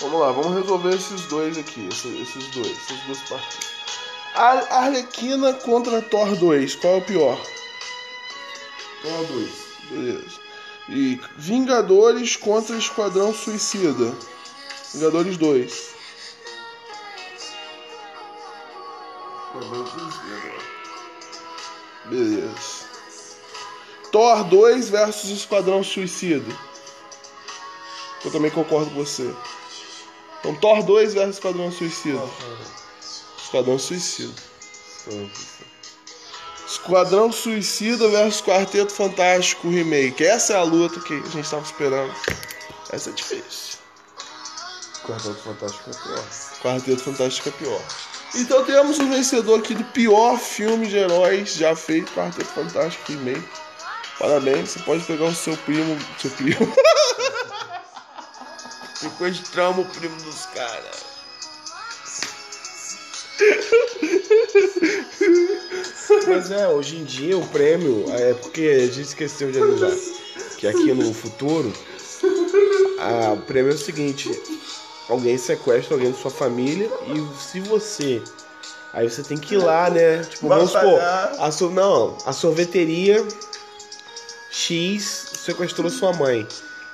Vamos 0.00 0.20
lá, 0.20 0.32
vamos 0.32 0.54
resolver 0.54 0.94
esses 0.94 1.22
dois 1.26 1.58
aqui. 1.58 1.86
Esses, 1.88 2.20
esses 2.20 2.46
dois, 2.48 2.70
essas 2.70 3.00
duas 3.00 3.18
partidas. 3.28 3.70
Arlequina 4.34 5.52
contra 5.54 6.00
Thor 6.00 6.36
2. 6.36 6.74
Qual 6.76 6.94
é 6.94 6.96
o 6.98 7.02
pior? 7.02 7.40
Qual 9.02 9.24
dois? 9.26 9.50
Beleza. 9.90 10.40
E 10.88 11.20
Vingadores 11.36 12.36
contra 12.36 12.76
Esquadrão 12.76 13.34
Suicida. 13.34 14.14
Vingadores 14.94 15.36
2. 15.36 15.90
Beleza. 22.06 22.88
Thor 24.10 24.44
2 24.44 24.88
versus 24.88 25.30
Esquadrão 25.30 25.84
Suicida. 25.84 26.69
Eu 28.24 28.30
também 28.30 28.50
concordo 28.50 28.90
com 28.90 29.04
você. 29.04 29.34
Então 30.40 30.54
Thor 30.56 30.82
2 30.82 31.14
versus 31.14 31.36
Esquadrão 31.36 31.70
Suicida. 31.70 32.22
Esquadrão 33.42 33.78
Suicida. 33.78 34.32
Esquadrão 36.66 37.32
Suicida 37.32 38.08
versus 38.08 38.40
Quarteto 38.40 38.92
Fantástico 38.92 39.68
Remake. 39.68 40.24
Essa 40.24 40.54
é 40.54 40.56
a 40.56 40.62
luta 40.62 41.00
que 41.00 41.14
a 41.14 41.16
gente 41.16 41.40
estava 41.40 41.64
esperando. 41.64 42.14
Essa 42.90 43.10
é 43.10 43.12
difícil. 43.12 43.78
Quarteto 45.04 45.40
Fantástico 45.42 45.90
é 45.90 45.94
pior. 45.94 46.24
Quarteto 46.62 47.02
Fantástico 47.02 47.48
é 47.48 47.52
pior. 47.52 47.82
Então 48.34 48.64
temos 48.64 48.98
o 48.98 49.08
vencedor 49.08 49.58
aqui 49.58 49.74
do 49.74 49.84
pior 49.84 50.38
filme 50.38 50.86
de 50.86 50.96
heróis 50.96 51.54
já 51.54 51.74
feito, 51.74 52.12
Quarteto 52.12 52.48
Fantástico 52.48 53.12
Remake. 53.12 53.48
Parabéns, 54.18 54.70
você 54.70 54.78
pode 54.80 55.02
pegar 55.04 55.24
o 55.24 55.34
seu 55.34 55.56
primo. 55.58 55.98
Seu 56.18 56.30
primo. 56.30 56.72
Sequestramos 59.00 59.86
o 59.86 59.88
primo 59.88 60.16
dos 60.16 60.44
caras. 60.46 61.10
Mas 66.28 66.50
é, 66.50 66.68
hoje 66.68 66.98
em 66.98 67.04
dia 67.04 67.38
o 67.38 67.46
prêmio, 67.48 68.04
é 68.10 68.34
porque 68.34 68.60
a 68.60 68.86
gente 68.86 69.00
esqueceu 69.00 69.50
de 69.50 69.58
avisar 69.58 69.90
que 70.58 70.66
aqui 70.66 70.92
no 70.92 71.14
futuro 71.14 71.72
a, 72.98 73.32
o 73.32 73.38
prêmio 73.38 73.72
é 73.72 73.74
o 73.74 73.78
seguinte, 73.78 74.30
alguém 75.08 75.38
sequestra 75.38 75.94
alguém 75.94 76.12
da 76.12 76.18
sua 76.18 76.30
família 76.30 76.90
e 77.06 77.42
se 77.42 77.60
você. 77.60 78.22
Aí 78.92 79.08
você 79.08 79.22
tem 79.22 79.38
que 79.38 79.54
ir 79.54 79.58
lá, 79.58 79.88
né? 79.88 80.22
Tipo, 80.24 80.48
vamos 80.48 80.72
supor, 80.72 81.00
a 81.00 81.50
so, 81.50 81.70
não, 81.70 82.18
a 82.26 82.34
sorveteria 82.34 83.26
X 84.50 85.30
sequestrou 85.46 85.88
sua 85.88 86.12
mãe. 86.12 86.46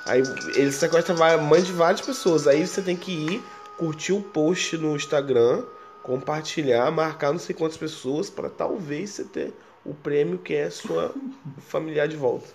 Aí 0.07 0.23
ele 0.55 0.71
sequestra 0.71 1.13
a 1.13 1.37
mãe 1.37 1.61
de 1.61 1.71
várias 1.71 2.01
pessoas. 2.01 2.47
Aí 2.47 2.65
você 2.65 2.81
tem 2.81 2.95
que 2.95 3.11
ir, 3.11 3.43
curtir 3.77 4.13
o 4.13 4.21
post 4.21 4.77
no 4.77 4.95
Instagram, 4.95 5.63
compartilhar, 6.03 6.89
marcar 6.91 7.31
não 7.31 7.39
sei 7.39 7.53
quantas 7.55 7.77
pessoas 7.77 8.29
para 8.29 8.49
talvez 8.49 9.09
você 9.11 9.23
ter 9.23 9.53
o 9.85 9.93
prêmio 9.93 10.37
que 10.37 10.53
é 10.55 10.69
sua 10.69 11.13
familiar 11.67 12.07
de 12.07 12.15
volta. 12.17 12.47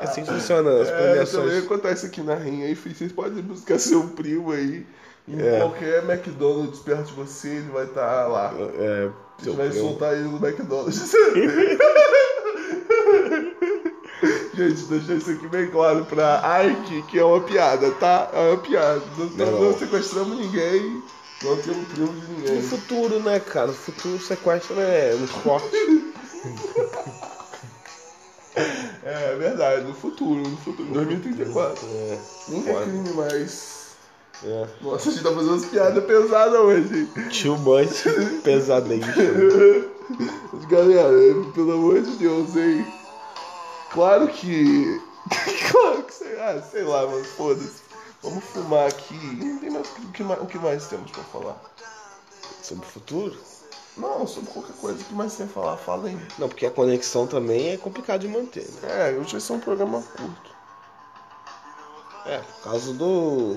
É 0.00 0.04
assim 0.04 0.24
que 0.24 0.32
funciona 0.32 0.70
as 0.82 0.88
É, 0.88 0.90
também 0.92 1.06
premiações. 1.08 1.64
acontece 1.64 2.06
aqui 2.06 2.20
na 2.20 2.34
rinha 2.34 2.74
filho. 2.76 2.94
Vocês 2.94 3.12
podem 3.12 3.42
buscar 3.42 3.78
seu 3.78 4.08
primo 4.08 4.52
aí. 4.52 4.86
Em 5.28 5.40
É. 5.40 5.58
qualquer 5.58 6.04
McDonald's 6.08 6.78
perto 6.80 7.06
de 7.06 7.12
você, 7.14 7.48
ele 7.48 7.70
vai 7.72 7.84
estar 7.84 8.26
lá. 8.28 8.54
É, 8.78 9.08
vai 9.52 9.68
primo. 9.68 9.88
soltar 9.88 10.14
ele 10.14 10.28
no 10.28 10.36
McDonald's. 10.44 11.12
Gente, 14.56 14.82
deixar 14.84 15.14
isso 15.14 15.30
aqui 15.30 15.46
bem 15.48 15.68
claro 15.68 16.04
pra 16.06 16.40
Ike, 16.64 17.02
que 17.02 17.18
é 17.18 17.24
uma 17.24 17.40
piada, 17.40 17.90
tá? 17.92 18.30
É 18.32 18.48
uma 18.50 18.56
piada. 18.56 19.02
Não, 19.18 19.26
Não, 19.26 19.52
não, 19.52 19.60
não. 19.72 19.78
sequestramos 19.78 20.38
ninguém, 20.38 21.02
não 21.42 21.56
temos 21.58 21.88
primo 21.88 22.12
de 22.12 22.26
No 22.26 22.38
ninguém. 22.38 22.62
futuro, 22.62 23.20
né, 23.20 23.38
cara? 23.40 23.66
No 23.68 23.74
futuro 23.74 24.18
sequestro 24.18 24.80
é 24.80 25.14
muito 25.16 25.32
forte. 25.40 25.68
É, 29.04 29.32
é 29.32 29.36
verdade, 29.36 29.84
no 29.84 29.94
futuro, 29.94 30.40
no 30.48 30.56
futuro, 30.56 30.88
2034. 30.90 31.86
É, 31.86 32.18
Nem 32.48 32.68
é 32.68 32.82
crime 32.82 33.10
mais. 33.14 33.76
é. 34.44 34.66
Nossa, 34.80 35.08
a 35.08 35.12
gente 35.12 35.22
tá 35.22 35.30
fazendo 35.32 35.50
umas 35.52 35.66
piadas 35.66 36.04
pesadas 36.04 36.58
hoje. 36.60 37.08
Too 37.42 37.58
much 37.58 38.04
pesadation. 38.42 39.90
Mas, 40.52 40.64
Galera, 40.66 41.34
pelo 41.54 41.72
amor 41.72 42.00
de 42.00 42.12
Deus, 42.16 42.56
hein? 42.56 42.86
Claro 43.96 44.28
que. 44.28 45.00
claro 45.72 46.02
que 46.02 46.12
sei, 46.12 46.38
ah, 46.38 46.60
sei 46.60 46.84
lá, 46.84 47.06
mano, 47.06 47.24
foda-se. 47.24 47.80
Vamos 48.22 48.44
fumar 48.44 48.88
aqui. 48.88 49.14
Não 49.14 49.58
tem 49.58 49.70
mais, 49.70 49.88
o, 49.88 50.12
que 50.12 50.22
mais, 50.22 50.42
o 50.42 50.46
que 50.46 50.58
mais 50.58 50.86
temos 50.86 51.10
pra 51.10 51.24
falar? 51.24 51.56
Sobre 52.62 52.84
o 52.84 52.88
futuro? 52.90 53.34
Não, 53.96 54.26
sobre 54.26 54.50
qualquer 54.50 54.76
coisa. 54.76 55.02
Que 55.02 55.14
mais 55.14 55.34
tem 55.36 55.46
a 55.46 55.48
falar? 55.48 55.78
Fala 55.78 56.08
aí. 56.08 56.28
Não, 56.38 56.46
porque 56.46 56.66
a 56.66 56.70
conexão 56.70 57.26
também 57.26 57.70
é 57.70 57.78
complicado 57.78 58.20
de 58.20 58.28
manter, 58.28 58.68
né? 58.82 59.12
É, 59.12 59.16
hoje 59.16 59.32
vai 59.32 59.40
ser 59.40 59.52
um 59.54 59.60
programa 59.60 60.02
curto. 60.02 60.50
É, 62.26 62.36
por 62.36 62.64
causa 62.64 62.92
do. 62.92 63.56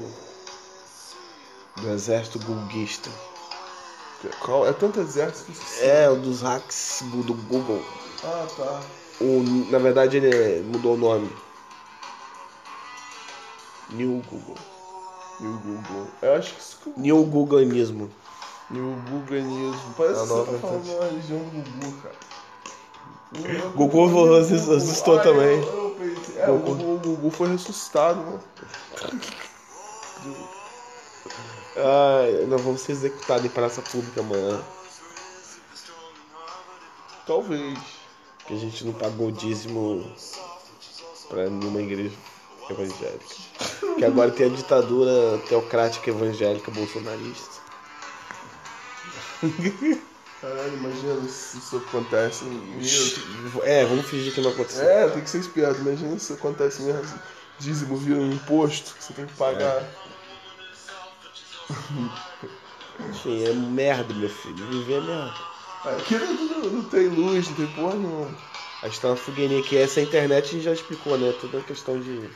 do 1.81 1.89
exército 1.89 2.39
gulguista. 2.39 3.09
Qual? 4.39 4.65
É 4.65 4.71
tanto 4.71 5.01
exército 5.01 5.51
que. 5.51 5.83
É, 5.83 6.09
o 6.09 6.15
dos 6.15 6.41
hacks 6.43 7.03
do 7.03 7.33
Google. 7.33 7.83
Ah, 8.23 8.47
tá. 8.55 8.81
O, 9.21 9.43
na 9.71 9.79
verdade 9.79 10.17
ele 10.17 10.61
mudou 10.63 10.93
o 10.93 10.97
nome. 10.97 11.29
New 13.89 14.21
Google. 14.29 14.55
O 15.41 15.43
Google. 15.43 16.07
Eu 16.21 16.35
acho 16.35 16.53
que 16.53 16.61
isso 16.61 16.77
o 16.85 16.99
New 16.99 17.23
Googleanismo. 17.25 18.09
E 18.71 18.79
o 18.79 18.95
Guganismo. 19.09 19.93
Parece 19.97 20.19
A 20.19 20.23
que 20.23 20.27
você 20.29 20.51
tá 20.51 20.57
falando 20.59 20.89
uma 20.91 21.05
religião 21.05 21.39
do 21.39 21.45
Gugu, 21.71 22.01
cara. 22.03 22.15
O 23.31 23.37
Gugu 23.71 23.71
Gugu- 23.71 25.19
Ah, 25.19 25.23
também. 25.23 25.61
eu- 25.61 25.83
eu 25.83 25.95
pensei- 25.99 26.39
É, 26.41 26.49
o 26.49 26.57
Gugu. 26.59 26.75
Gugu, 26.75 26.93
o 26.93 27.15
Gugu 27.15 27.31
foi 27.31 27.47
ressuscitado, 27.49 28.21
né? 28.21 28.39
Ai, 31.77 32.45
nós 32.47 32.61
vamos 32.61 32.81
ser 32.81 32.91
executados 32.93 33.45
em 33.45 33.49
praça 33.49 33.81
pública 33.81 34.19
amanhã. 34.21 34.61
Talvez. 37.25 37.79
Que 38.49 38.55
a 38.55 38.57
gente 38.57 38.83
não 38.83 38.93
pagou 38.93 39.29
dízimo 39.29 40.11
pra 41.27 41.47
nenhuma 41.47 41.81
igreja 41.81 42.15
evangélica. 42.67 43.35
Que 43.95 44.03
agora 44.03 44.31
tem 44.31 44.47
a 44.47 44.55
ditadura 44.55 45.37
teocrática 45.47 46.09
evangélica 46.09 46.71
bolsonarista. 46.71 47.61
Caralho, 50.41 50.73
imagina 50.73 51.29
se 51.29 51.59
isso 51.59 51.77
acontece 51.77 52.43
mesmo. 52.45 53.61
É, 53.61 53.85
vamos 53.85 54.07
fingir 54.07 54.33
que 54.33 54.41
não 54.41 54.49
aconteceu. 54.49 54.89
É, 54.89 55.07
tem 55.09 55.21
que 55.21 55.29
ser 55.29 55.41
esperto. 55.41 55.81
Imagina 55.81 56.17
se 56.17 56.33
acontece 56.33 56.81
mesmo. 56.81 57.19
Dízimo 57.59 57.97
vira 57.97 58.19
um 58.19 58.31
imposto 58.31 58.95
que 58.95 59.03
você 59.03 59.13
tem 59.13 59.27
que 59.27 59.33
pagar. 59.33 59.87
Enfim, 63.11 63.43
é 63.43 63.53
merda, 63.53 64.11
meu 64.11 64.27
filho. 64.27 64.65
Viver 64.71 64.97
é 64.97 65.01
merda. 65.01 65.48
Aqui 65.85 66.15
não, 66.15 66.71
não- 66.71 66.83
tem 66.83 67.07
luz, 67.07 67.47
não 67.49 67.55
tem 67.55 67.67
porra 67.67 67.95
nenhuma. 67.95 68.29
A 68.81 68.87
gente 68.87 69.01
tá 69.01 69.09
uma 69.09 69.15
fogueirinha 69.15 69.59
aqui. 69.61 69.77
Essa 69.77 70.01
internet 70.01 70.45
a 70.45 70.51
gente 70.51 70.63
já 70.63 70.73
explicou, 70.73 71.17
né? 71.17 71.33
Toda 71.39 71.59
a 71.59 71.63
questão 71.63 71.99
de 71.99 72.29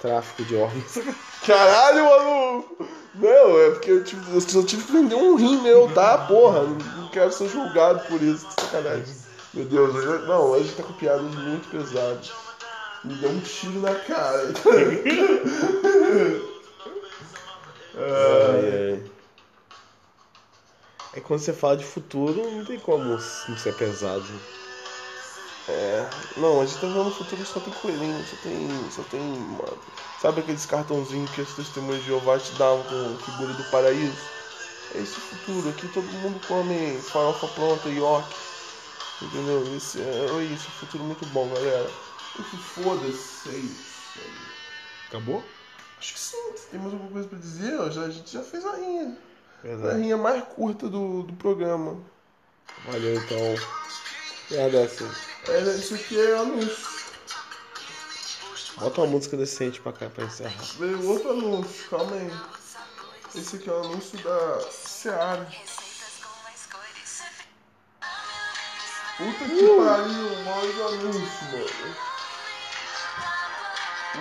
tráfico 0.00 0.44
de 0.44 0.56
órgãos. 0.56 0.98
Caralho, 1.46 2.04
maluco! 2.04 2.86
Não, 3.14 3.58
é 3.60 3.70
porque 3.70 3.90
eu 3.90 4.04
tive, 4.04 4.34
eu 4.34 4.40
só 4.40 4.62
tive 4.62 4.82
que 4.84 4.92
vender 4.92 5.14
um 5.14 5.36
rim 5.36 5.60
meu, 5.62 5.88
tá? 5.92 6.18
Porra, 6.18 6.62
não, 6.62 7.08
quero 7.08 7.32
ser 7.32 7.48
julgado 7.48 8.00
por 8.08 8.20
isso, 8.20 8.46
que 8.48 8.62
sacanagem. 8.62 9.14
Meu 9.52 9.64
Deus, 9.66 9.94
hoje, 9.94 10.26
não, 10.26 10.42
hoje 10.50 10.72
tá 10.72 10.82
com 10.82 10.92
piadas 10.94 11.22
muito 11.22 11.68
pesadas. 11.70 12.32
Me 13.04 13.14
deu 13.14 13.30
um 13.30 13.40
tiro 13.40 13.80
na 13.80 13.94
cara. 13.94 14.52
quando 21.26 21.40
você 21.40 21.52
fala 21.52 21.76
de 21.76 21.84
futuro, 21.84 22.50
não 22.50 22.64
tem 22.64 22.78
como 22.78 23.04
não 23.04 23.18
ser 23.56 23.74
pesado. 23.74 24.24
É, 25.66 26.06
não, 26.36 26.60
a 26.60 26.66
gente 26.66 26.78
tá 26.78 26.86
vendo 26.86 27.04
no 27.04 27.10
futuro 27.10 27.44
só 27.46 27.58
tem 27.58 27.72
coelhinho, 27.72 28.24
só 28.26 28.36
tem. 28.42 28.90
só 28.90 29.02
tem. 29.04 29.20
mano, 29.20 29.78
sabe 30.20 30.40
aqueles 30.40 30.66
cartãozinhos 30.66 31.30
que 31.30 31.40
as 31.40 31.54
testemunhas 31.54 32.02
de 32.02 32.08
Jeová 32.08 32.38
te 32.38 32.52
davam 32.52 32.84
com 32.84 33.18
figura 33.24 33.52
do 33.54 33.64
paraíso? 33.70 34.34
É 34.94 34.98
esse 34.98 35.16
o 35.16 35.20
futuro, 35.20 35.70
aqui 35.70 35.88
todo 35.88 36.04
mundo 36.04 36.38
come 36.46 36.98
farofa 37.00 37.48
pronta, 37.48 37.88
ioki. 37.88 38.36
Entendeu? 39.22 39.76
Esse 39.76 40.00
é, 40.00 40.28
é 40.38 40.44
isso, 40.44 40.68
um 40.68 40.78
futuro 40.80 41.04
muito 41.04 41.24
bom, 41.26 41.48
galera. 41.48 41.90
E 42.38 42.42
que 42.42 42.56
foda-se, 42.58 43.48
é 43.48 43.52
isso. 43.52 43.94
Acabou? 45.08 45.42
Acho 45.98 46.12
que 46.12 46.20
sim, 46.20 46.52
tem 46.70 46.78
mais 46.78 46.92
alguma 46.92 47.10
coisa 47.10 47.28
pra 47.28 47.38
dizer? 47.38 47.90
Já, 47.90 48.02
a 48.02 48.10
gente 48.10 48.30
já 48.30 48.42
fez 48.42 48.66
a 48.66 48.76
rinha. 48.76 49.16
A 49.64 49.94
rinha 49.94 50.16
mais 50.16 50.44
curta 50.44 50.88
do, 50.88 51.22
do 51.22 51.32
programa. 51.34 51.96
Valeu 52.84 53.14
então. 53.14 53.38
É 54.58 54.68
dessa. 54.68 55.04
É, 55.48 55.60
isso 55.76 55.94
aqui 55.94 56.20
é 56.20 56.36
anúncio. 56.36 56.94
Bota 58.76 59.00
uma 59.00 59.06
música 59.06 59.36
decente 59.36 59.80
pra 59.80 59.92
cá 59.92 60.10
pra 60.10 60.24
encerrar. 60.24 60.64
Veio 60.78 61.08
outro 61.08 61.30
anúncio, 61.30 61.88
calma 61.88 62.14
aí. 62.14 62.30
Esse 63.34 63.56
aqui 63.56 63.70
é 63.70 63.72
o 63.72 63.80
anúncio 63.84 64.18
da 64.22 64.60
Seara. 64.70 65.48
Puta 69.16 69.44
que 69.44 69.66
pariu, 69.76 70.44
mais 70.44 70.80
anúncios, 70.80 71.42
mano. 71.52 71.96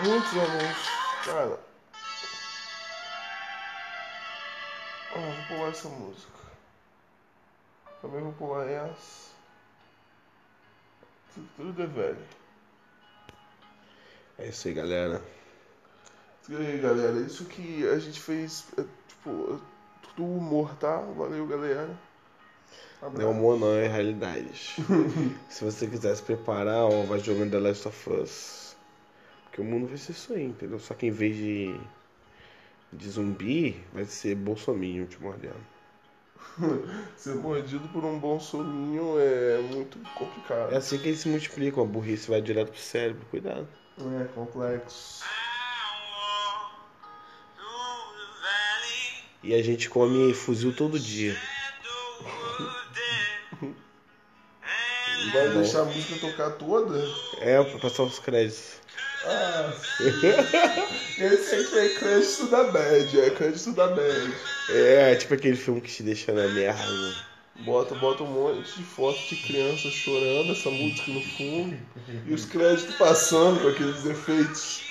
Muitos 0.03 0.31
anúncios, 0.31 0.89
cara. 1.25 1.72
Pular 5.63 5.69
essa 5.69 5.89
música. 5.89 6.33
Também 8.01 8.21
vou 8.21 8.33
pular 8.33 8.67
essa. 8.67 9.31
Tudo, 11.55 11.81
é 11.81 11.87
velho. 11.87 12.25
É 14.37 14.47
isso 14.47 14.67
aí, 14.67 14.73
galera. 14.73 15.21
E 16.49 16.55
aí, 16.55 16.79
galera, 16.79 17.19
isso 17.21 17.45
que 17.45 17.87
a 17.87 17.97
gente 17.97 18.19
fez, 18.19 18.65
é, 18.77 18.83
tipo, 19.07 19.61
tudo 20.01 20.25
humor, 20.25 20.75
tá? 20.75 20.97
Valeu, 20.97 21.47
galera. 21.47 21.97
Não 23.01 23.21
é 23.21 23.25
humor 23.25 23.59
não, 23.59 23.73
é 23.73 23.87
realidade. 23.87 24.75
Se 25.49 25.63
você 25.63 25.87
quiser 25.87 26.15
se 26.15 26.23
preparar, 26.23 26.85
ó, 26.85 27.03
vai 27.03 27.19
jogando 27.19 27.51
The 27.51 27.59
Last 27.59 27.87
of 27.87 28.09
Us. 28.09 28.75
Porque 29.45 29.61
o 29.61 29.63
mundo 29.63 29.87
vai 29.87 29.97
ser 29.97 30.13
isso 30.13 30.33
aí, 30.33 30.45
entendeu? 30.45 30.79
Só 30.79 30.93
que 30.93 31.07
em 31.07 31.11
vez 31.11 31.35
de, 31.35 31.79
de 32.93 33.09
zumbi, 33.09 33.83
vai 33.93 34.05
ser 34.05 34.35
bolsominho 34.35 35.03
ultimordiano. 35.03 35.73
Ser 37.15 37.35
mordido 37.35 37.87
por 37.89 38.03
um 38.03 38.19
bom 38.19 38.39
soninho 38.39 39.19
é 39.19 39.59
muito 39.59 39.97
complicado. 40.15 40.73
É 40.73 40.77
assim 40.77 40.97
que 40.97 41.07
eles 41.07 41.19
se 41.19 41.29
multiplicam, 41.29 41.83
a 41.83 41.87
burrice 41.87 42.29
vai 42.29 42.41
direto 42.41 42.71
pro 42.71 42.79
cérebro, 42.79 43.25
cuidado. 43.31 43.67
É 43.97 44.25
complexo. 44.35 45.23
E 49.41 49.53
a 49.53 49.61
gente 49.61 49.89
come 49.89 50.33
fuzil 50.33 50.75
todo 50.75 50.99
dia. 50.99 51.35
Vai 55.33 55.49
deixar 55.49 55.81
a 55.81 55.85
música 55.85 56.19
tocar 56.19 56.51
toda? 56.51 57.03
É, 57.39 57.61
pra 57.63 57.79
passar 57.79 58.03
os 58.03 58.19
créditos. 58.19 58.82
Ah, 59.25 59.71
esse 60.01 61.55
aqui 61.55 61.79
é 61.79 61.89
crédito 61.97 62.47
da 62.47 62.63
bad, 62.65 63.19
é 63.19 63.29
crédito 63.29 63.71
da 63.71 63.87
bad. 63.87 64.33
É, 64.69 65.15
tipo 65.15 65.33
aquele 65.33 65.55
filme 65.55 65.79
que 65.79 65.91
te 65.91 66.03
deixa 66.03 66.33
na 66.33 66.47
merda. 66.49 67.15
Bota, 67.65 67.95
bota 67.95 68.23
um 68.23 68.27
monte 68.27 68.75
de 68.75 68.83
foto 68.83 69.17
de 69.29 69.35
criança 69.37 69.89
chorando, 69.89 70.51
essa 70.51 70.69
música 70.69 71.11
no 71.11 71.21
fundo, 71.21 71.77
e 72.27 72.33
os 72.33 72.45
créditos 72.45 72.95
passando 72.95 73.61
com 73.61 73.67
aqueles 73.69 74.05
efeitos 74.05 74.81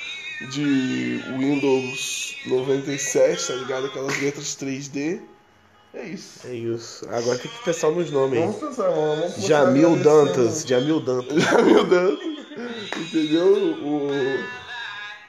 de 0.50 1.20
Windows 1.38 2.36
97, 2.46 3.46
tá 3.46 3.54
ligado? 3.54 3.86
Aquelas 3.86 4.18
letras 4.20 4.56
3D. 4.56 5.20
É 5.94 6.04
isso. 6.04 6.46
É 6.46 6.54
isso. 6.54 7.06
Agora 7.10 7.38
tem 7.38 7.50
que 7.50 7.64
pensar 7.64 7.90
nos 7.90 8.10
nomes. 8.10 8.38
Vamos 8.38 8.56
pensar. 8.56 8.88
Vamos 8.88 9.34
começar 9.34 9.46
Jamil 9.46 9.94
agradecendo. 9.94 10.26
Dantas, 10.26 10.66
Jamil 10.66 11.00
Dantas. 11.00 11.36
Jamil 11.42 11.84
Dantas. 11.84 12.31
Entendeu? 12.96 13.46
O 13.82 14.08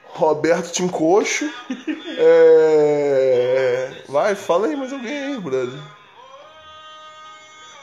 Roberto 0.06 0.72
Tincocho. 0.72 1.52
É... 2.18 4.04
Vai, 4.08 4.36
fala 4.36 4.68
aí 4.68 4.76
mais 4.76 4.94
alguém 4.94 5.18
aí, 5.18 5.40
brother. 5.40 5.80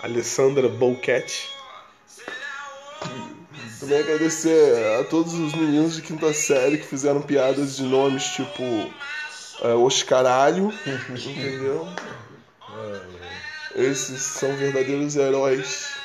Alessandra 0.03 0.69
Bouquet. 0.69 1.51
Também 3.81 3.99
agradecer 3.99 5.01
a 5.01 5.05
todos 5.05 5.35
os 5.35 5.55
meninos 5.55 5.97
de 5.97 6.03
quinta 6.03 6.33
série 6.33 6.79
que 6.79 6.87
fizeram 6.87 7.23
piadas 7.23 7.77
de 7.77 7.83
nomes 7.83 8.25
tipo 8.25 8.63
é, 9.63 9.75
Oscaralho, 9.75 10.73
entendeu? 11.09 11.89
Esses 13.75 14.23
são 14.23 14.55
verdadeiros 14.57 15.17
heróis 15.17 16.00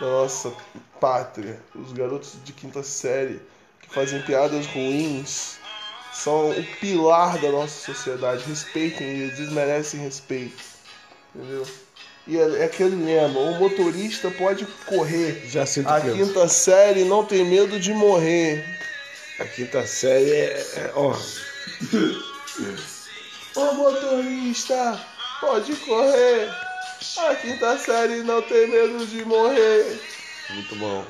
da 0.00 0.06
nossa 0.06 0.52
pátria. 1.00 1.58
Os 1.74 1.92
garotos 1.92 2.32
de 2.44 2.52
quinta 2.52 2.82
série 2.82 3.40
que 3.80 3.92
fazem 3.94 4.20
piadas 4.22 4.66
ruins 4.66 5.56
são 6.12 6.50
o 6.50 6.64
pilar 6.80 7.38
da 7.38 7.50
nossa 7.50 7.92
sociedade. 7.92 8.44
Respeitem 8.48 9.06
eles, 9.06 9.38
eles 9.38 9.52
merecem 9.52 10.00
respeito, 10.00 10.62
entendeu? 11.34 11.66
E 12.26 12.38
é, 12.38 12.58
é 12.60 12.64
aquele 12.64 13.04
lema: 13.04 13.38
o 13.38 13.54
motorista 13.58 14.30
pode 14.30 14.64
correr. 14.86 15.42
Já 15.46 15.66
sinto 15.66 15.88
A 15.88 16.00
quinta 16.00 16.48
série 16.48 17.04
não 17.04 17.24
tem 17.24 17.44
medo 17.44 17.78
de 17.78 17.92
morrer. 17.92 18.64
a 19.38 19.44
quinta 19.44 19.86
série 19.86 20.30
é. 20.30 20.66
é- 20.76 20.92
Ó, 20.94 21.14
O 23.56 23.74
motorista 23.74 25.00
pode 25.40 25.74
correr. 25.76 26.48
A 27.18 27.34
quinta 27.36 27.78
série 27.78 28.22
não 28.22 28.42
tem 28.42 28.66
medo 28.66 29.06
de 29.06 29.24
morrer. 29.24 30.00
muito 30.50 30.76
bom. 30.76 31.04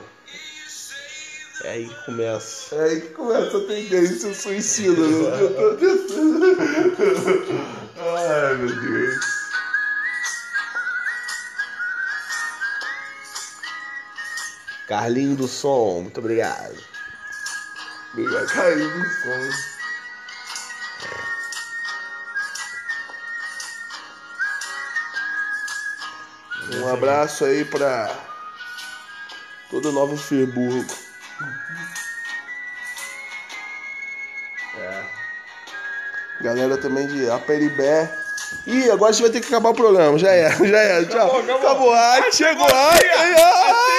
É 1.62 1.70
aí 1.70 1.88
que 1.88 2.04
começa. 2.04 2.74
É 2.76 2.84
aí 2.84 3.00
que 3.00 3.08
começa 3.08 3.56
a 3.56 3.66
tendência 3.66 4.34
suicida. 4.34 5.00
Né? 5.00 5.40
Eu 5.40 5.54
tô 5.54 5.76
tentando. 5.76 6.56
Ai, 7.96 8.54
meu 8.56 8.80
Deus. 8.80 9.24
Carlinho 14.86 15.36
do 15.36 15.48
Som, 15.48 16.02
muito 16.02 16.20
obrigado. 16.20 16.76
Vai 18.14 18.46
cair 18.46 18.78
no 18.78 19.04
som. 19.04 19.73
Abraço 26.94 27.44
aí 27.44 27.64
pra 27.64 28.10
todo 29.70 29.92
Nova 29.92 30.16
Friburgo. 30.16 30.84
É. 34.78 35.02
Galera 36.40 36.76
também 36.76 37.06
de 37.06 37.30
Aperibé. 37.30 38.10
Ih, 38.66 38.90
agora 38.90 39.10
a 39.10 39.12
gente 39.12 39.22
vai 39.22 39.30
ter 39.30 39.40
que 39.40 39.48
acabar 39.48 39.70
o 39.70 39.74
programa. 39.74 40.18
Já 40.18 40.32
é, 40.32 40.50
já 40.50 40.78
é. 40.78 41.04
Tchau. 41.04 41.26
Acabou, 41.26 41.40
acabou. 41.40 41.70
Acabou. 41.70 41.94
Ai, 41.94 42.32
chegou. 42.32 42.66
Ai, 42.66 43.08
ai, 43.08 43.34
ai. 43.34 43.93